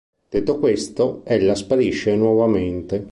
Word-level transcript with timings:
Detto 0.29 0.57
questo, 0.57 1.21
ella 1.25 1.53
sparisce 1.53 2.15
nuovamente. 2.15 3.07